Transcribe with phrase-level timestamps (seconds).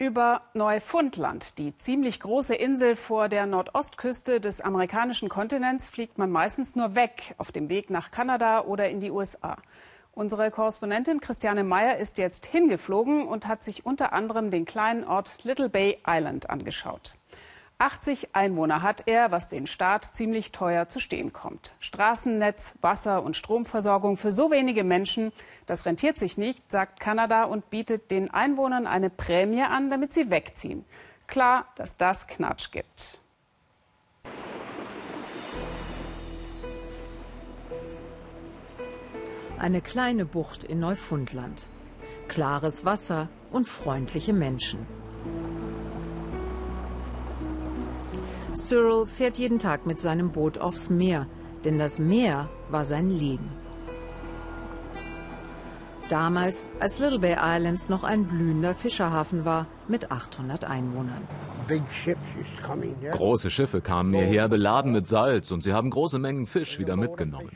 [0.00, 6.74] Über Neufundland, die ziemlich große Insel vor der Nordostküste des amerikanischen Kontinents, fliegt man meistens
[6.74, 9.58] nur weg, auf dem Weg nach Kanada oder in die USA.
[10.12, 15.44] Unsere Korrespondentin Christiane Meyer ist jetzt hingeflogen und hat sich unter anderem den kleinen Ort
[15.44, 17.12] Little Bay Island angeschaut.
[17.80, 21.72] 80 Einwohner hat er, was den Staat ziemlich teuer zu stehen kommt.
[21.80, 25.32] Straßennetz, Wasser- und Stromversorgung für so wenige Menschen,
[25.64, 30.30] das rentiert sich nicht, sagt Kanada und bietet den Einwohnern eine Prämie an, damit sie
[30.30, 30.84] wegziehen.
[31.26, 33.20] Klar, dass das Knatsch gibt.
[39.58, 41.66] Eine kleine Bucht in Neufundland.
[42.28, 44.86] Klares Wasser und freundliche Menschen.
[48.54, 51.26] Cyril fährt jeden Tag mit seinem Boot aufs Meer,
[51.64, 53.50] denn das Meer war sein Leben.
[56.08, 61.22] Damals, als Little Bay Islands noch ein blühender Fischerhafen war mit 800 Einwohnern.
[63.12, 67.50] Große Schiffe kamen hierher beladen mit Salz und sie haben große Mengen Fisch wieder mitgenommen.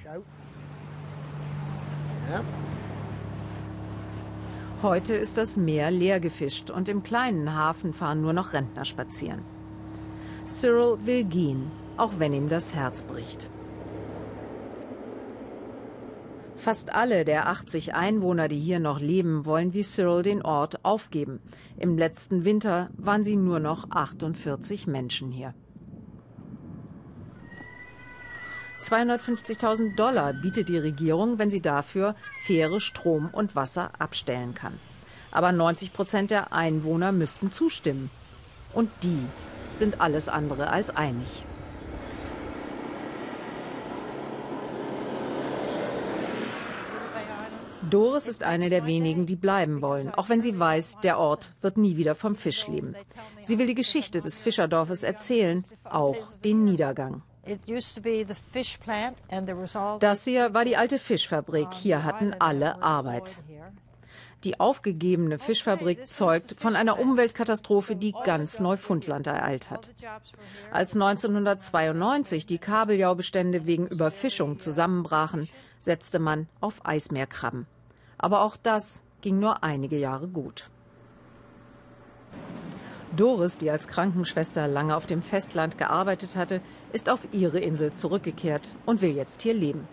[4.83, 9.43] Heute ist das Meer leer gefischt und im kleinen Hafen fahren nur noch Rentner spazieren.
[10.47, 13.49] Cyril will gehen, auch wenn ihm das Herz bricht.
[16.57, 21.41] Fast alle der 80 Einwohner, die hier noch leben, wollen wie Cyril den Ort aufgeben.
[21.77, 25.55] Im letzten Winter waren sie nur noch 48 Menschen hier.
[28.81, 34.75] 250.000 Dollar bietet die Regierung, wenn sie dafür faire Strom und Wasser abstellen kann.
[35.33, 38.11] Aber 90 Prozent der Einwohner müssten zustimmen.
[38.75, 39.27] Und die
[39.77, 41.45] sind alles andere als einig.
[47.91, 51.77] Doris ist eine der wenigen, die bleiben wollen, auch wenn sie weiß, der Ort wird
[51.77, 52.95] nie wieder vom Fisch leben.
[53.43, 57.23] Sie will die Geschichte des Fischerdorfes erzählen, auch den Niedergang.
[60.01, 61.69] Das hier war die alte Fischfabrik.
[61.73, 63.37] Hier hatten alle Arbeit.
[64.45, 69.89] Die aufgegebene Fischfabrik zeugt von einer Umweltkatastrophe, die ganz Neufundland ereilt hat.
[70.71, 75.49] Als 1992 die Kabeljaubestände wegen Überfischung zusammenbrachen,
[75.81, 77.67] setzte man auf Eismeerkrabben.
[78.19, 80.69] Aber auch das ging nur einige Jahre gut.
[83.17, 86.61] Doris, die als Krankenschwester lange auf dem Festland gearbeitet hatte,
[86.93, 89.87] ist auf ihre Insel zurückgekehrt und will jetzt hier leben.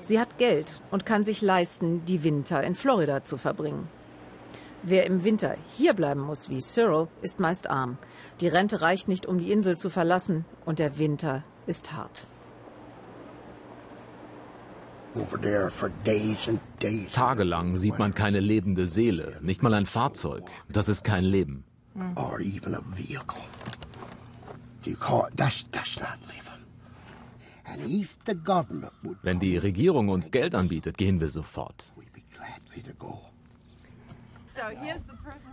[0.00, 3.88] Sie hat Geld und kann sich leisten, die Winter in Florida zu verbringen.
[4.82, 7.98] Wer im Winter hier bleiben muss, wie Cyril, ist meist arm.
[8.40, 12.26] Die Rente reicht nicht, um die Insel zu verlassen, und der Winter ist hart.
[17.12, 20.44] Tagelang sieht man keine lebende Seele, nicht mal ein Fahrzeug.
[20.68, 21.64] Das ist kein Leben.
[29.22, 31.92] Wenn die Regierung uns Geld anbietet, gehen wir sofort.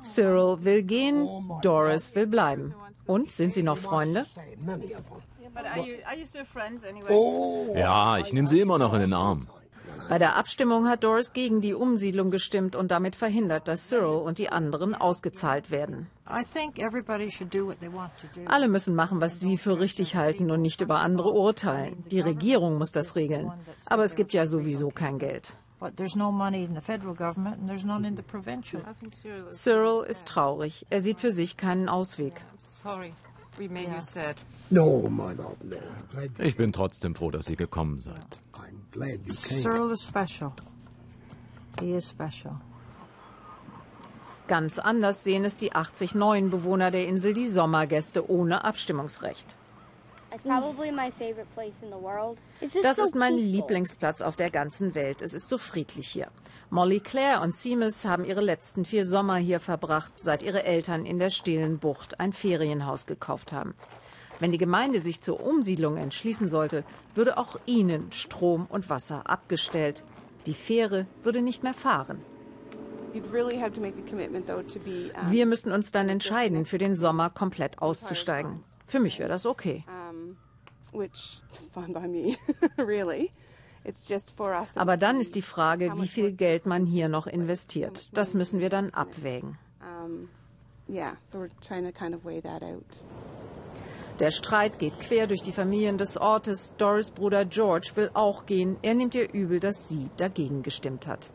[0.01, 1.27] Cyril will gehen,
[1.61, 2.73] Doris will bleiben.
[3.05, 4.25] Und sind sie noch Freunde?
[7.75, 9.47] Ja, ich nehme sie immer noch in den Arm.
[10.07, 14.38] Bei der Abstimmung hat Doris gegen die Umsiedlung gestimmt und damit verhindert, dass Cyril und
[14.38, 16.07] die anderen ausgezahlt werden.
[18.45, 22.03] Alle müssen machen, was sie für richtig halten und nicht über andere urteilen.
[22.11, 23.51] Die Regierung muss das regeln.
[23.88, 25.53] Aber es gibt ja sowieso kein Geld.
[29.51, 30.85] Cyril ist traurig.
[30.89, 32.41] Er sieht für sich keinen Ausweg.
[36.39, 38.41] Ich bin trotzdem froh, dass ihr gekommen seid.
[39.29, 40.53] Cyril is special.
[41.81, 42.56] He is special.
[44.47, 49.56] Ganz anders sehen es die 80 neuen Bewohner der Insel, die Sommergäste ohne Abstimmungsrecht.
[52.83, 55.22] Das ist mein Lieblingsplatz auf der ganzen Welt.
[55.22, 56.27] Es ist so friedlich hier.
[56.69, 61.19] Molly Claire und Seamus haben ihre letzten vier Sommer hier verbracht, seit ihre Eltern in
[61.19, 63.75] der stillen Bucht ein Ferienhaus gekauft haben.
[64.39, 66.83] Wenn die Gemeinde sich zur Umsiedlung entschließen sollte,
[67.13, 70.03] würde auch ihnen Strom und Wasser abgestellt.
[70.45, 72.21] Die Fähre würde nicht mehr fahren.
[75.29, 78.63] Wir müssten uns dann entscheiden, für den Sommer komplett auszusteigen.
[78.87, 79.83] Für mich wäre das okay.
[84.79, 88.09] Aber dann ist die Frage, wie viel Geld man hier noch investiert.
[88.17, 89.57] Das müssen wir dann abwägen.
[94.19, 96.73] Der Streit geht quer durch die Familien des Ortes.
[96.77, 98.77] Doris Bruder George will auch gehen.
[98.81, 101.31] Er nimmt ihr übel, dass sie dagegen gestimmt hat.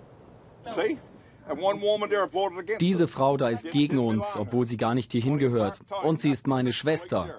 [2.80, 5.80] Diese Frau da ist gegen uns, obwohl sie gar nicht hierhin gehört.
[6.02, 7.34] Und sie ist meine Schwester.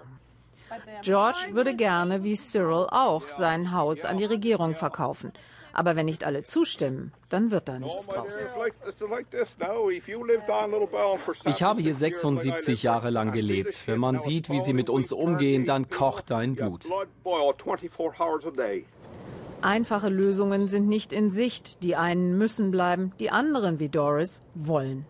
[1.01, 5.33] George würde gerne, wie Cyril auch, sein Haus an die Regierung verkaufen.
[5.73, 8.47] Aber wenn nicht alle zustimmen, dann wird da nichts draus.
[11.45, 13.83] Ich habe hier 76 Jahre lang gelebt.
[13.87, 16.85] Wenn man sieht, wie sie mit uns umgehen, dann kocht dein Blut.
[19.61, 21.83] Einfache Lösungen sind nicht in Sicht.
[21.83, 25.05] Die einen müssen bleiben, die anderen, wie Doris, wollen.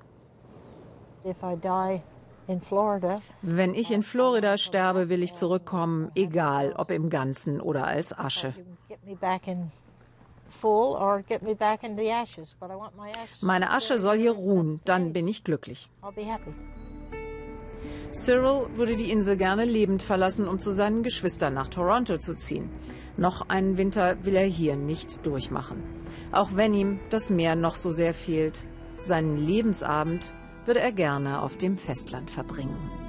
[3.41, 8.53] Wenn ich in Florida sterbe, will ich zurückkommen, egal ob im Ganzen oder als Asche.
[13.41, 15.89] Meine Asche soll hier ruhen, dann bin ich glücklich.
[18.13, 22.69] Cyril würde die Insel gerne lebend verlassen, um zu seinen Geschwistern nach Toronto zu ziehen.
[23.17, 25.81] Noch einen Winter will er hier nicht durchmachen.
[26.31, 28.63] Auch wenn ihm das Meer noch so sehr fehlt.
[28.99, 30.33] Seinen Lebensabend
[30.65, 33.00] würde er gerne auf dem Festland verbringen.